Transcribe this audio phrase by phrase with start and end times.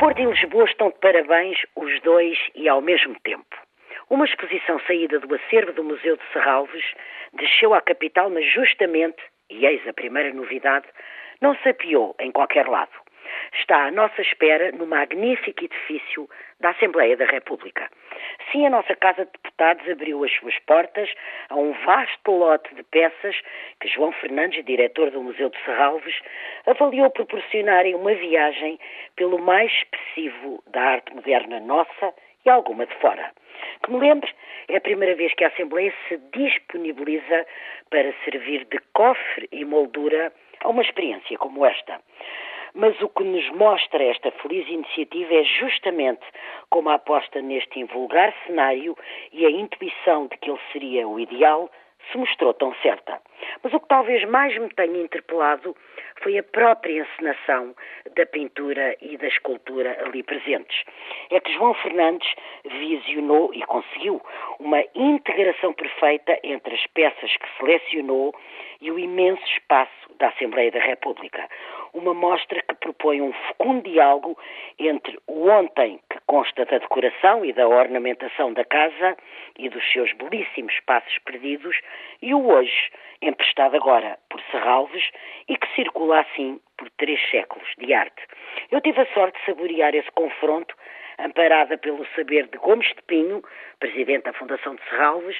[0.00, 3.54] e Lisboa estão de parabéns os dois e ao mesmo tempo.
[4.08, 6.84] Uma exposição saída do acervo do Museu de Serralves
[7.34, 10.86] desceu à capital, mas justamente, e eis a primeira novidade,
[11.42, 12.92] não se apiou em qualquer lado
[13.58, 16.28] está à nossa espera no magnífico edifício
[16.60, 17.88] da Assembleia da República.
[18.50, 21.08] Sim, a nossa Casa de Deputados abriu as suas portas
[21.50, 23.36] a um vasto lote de peças
[23.80, 26.16] que João Fernandes, diretor do Museu de Serralves,
[26.66, 28.78] avaliou proporcionarem uma viagem
[29.14, 32.12] pelo mais expressivo da arte moderna nossa
[32.44, 33.30] e alguma de fora.
[33.84, 34.28] Que me lembre,
[34.68, 37.46] é a primeira vez que a Assembleia se disponibiliza
[37.88, 42.00] para servir de cofre e moldura a uma experiência como esta.
[42.74, 46.24] Mas o que nos mostra esta feliz iniciativa é justamente
[46.68, 48.96] como a aposta neste invulgar cenário
[49.32, 51.70] e a intuição de que ele seria o ideal
[52.10, 53.20] se mostrou tão certa.
[53.62, 55.76] Mas o que talvez mais me tenha interpelado
[56.22, 57.74] foi a própria encenação
[58.14, 60.84] da pintura e da escultura ali presentes.
[61.30, 62.28] É que João Fernandes
[62.64, 64.20] visionou e conseguiu
[64.58, 68.34] uma integração perfeita entre as peças que selecionou
[68.80, 71.48] e o imenso espaço da Assembleia da República.
[71.94, 74.38] Uma mostra que propõe um fecundo diálogo
[74.78, 75.98] entre o ontem,
[76.30, 79.16] consta da decoração e da ornamentação da casa
[79.58, 81.76] e dos seus belíssimos espaços perdidos,
[82.22, 85.02] e o hoje, emprestado agora por Serralves
[85.48, 88.22] e que circula assim por três séculos de arte.
[88.70, 90.72] Eu tive a sorte de saborear esse confronto,
[91.18, 93.42] amparada pelo saber de Gomes de Pinho,
[93.80, 95.36] presidente da Fundação de Serralves,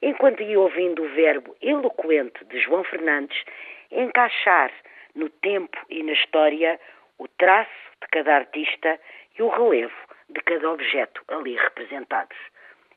[0.00, 3.42] enquanto ia ouvindo o verbo eloquente de João Fernandes
[3.90, 4.70] encaixar
[5.16, 6.78] no tempo e na história
[7.18, 9.00] o traço de cada artista
[9.36, 10.07] e o relevo
[10.48, 12.36] cada objeto ali representados.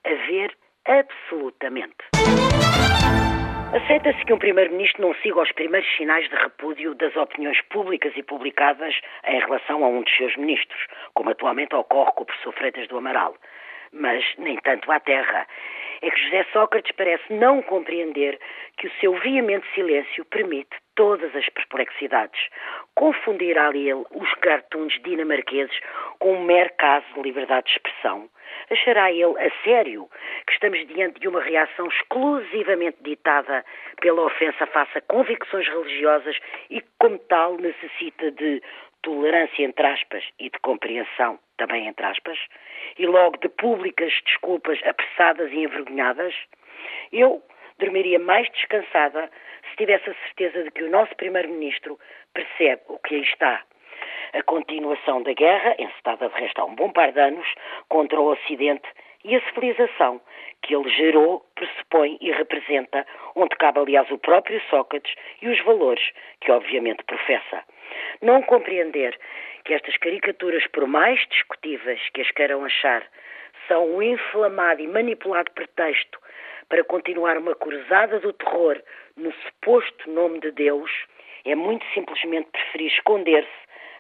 [0.05, 1.97] A ver absolutamente.
[3.73, 8.23] Aceita-se que um Primeiro-Ministro não siga os primeiros sinais de repúdio das opiniões públicas e
[8.23, 12.87] publicadas em relação a um dos seus ministros, como atualmente ocorre com o professor Freitas
[12.87, 13.35] do Amaral.
[13.91, 15.45] Mas nem tanto à terra.
[16.01, 18.39] É que José Sócrates parece não compreender
[18.77, 22.41] que o seu veemente silêncio permite todas as perplexidades.
[22.95, 25.77] Confundirá ele os cartoons dinamarqueses
[26.19, 28.29] com um mero caso de liberdade de expressão?
[28.69, 30.09] Achará ele a sério
[30.61, 33.65] estamos diante de uma reação exclusivamente ditada
[33.99, 36.37] pela ofensa face a convicções religiosas
[36.69, 38.61] e como tal, necessita de
[39.01, 42.37] tolerância entre aspas e de compreensão também entre aspas,
[42.99, 46.35] e logo de públicas desculpas apressadas e envergonhadas?
[47.11, 47.41] Eu
[47.79, 49.31] dormiria mais descansada
[49.67, 51.99] se tivesse a certeza de que o nosso Primeiro-Ministro
[52.35, 53.63] percebe o que aí está.
[54.33, 57.47] A continuação da guerra, encetada de resto há um bom par de anos,
[57.89, 58.87] contra o Ocidente
[59.23, 60.21] e a civilização
[60.61, 63.05] que ele gerou, pressupõe e representa,
[63.35, 67.63] onde cabe, aliás, o próprio Sócrates e os valores que, obviamente, professa.
[68.21, 69.17] Não compreender
[69.65, 73.03] que estas caricaturas, por mais discutíveis que as queiram achar,
[73.67, 76.19] são um inflamado e manipulado pretexto
[76.69, 78.81] para continuar uma cruzada do terror
[79.17, 80.89] no suposto nome de Deus,
[81.45, 83.49] é muito simplesmente preferir esconder-se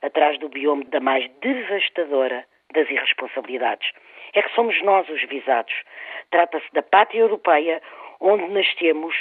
[0.01, 3.91] atrás do biome da mais devastadora das irresponsabilidades.
[4.33, 5.73] É que somos nós os visados.
[6.29, 7.81] Trata-se da pátria europeia
[8.19, 9.15] onde nascemos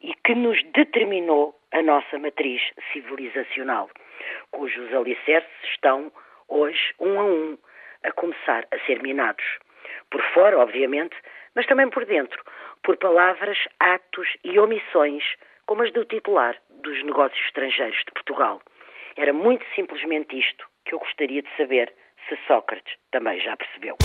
[0.00, 2.62] e que nos determinou a nossa matriz
[2.92, 3.90] civilizacional,
[4.50, 6.10] cujos alicerces estão,
[6.48, 7.58] hoje, um a um,
[8.04, 9.44] a começar a ser minados.
[10.10, 11.14] Por fora, obviamente,
[11.54, 12.42] mas também por dentro,
[12.82, 15.24] por palavras, atos e omissões,
[15.66, 18.62] como as do titular dos negócios estrangeiros de Portugal.
[19.16, 21.92] Era muito simplesmente isto que eu gostaria de saber
[22.28, 23.96] se Sócrates também já percebeu.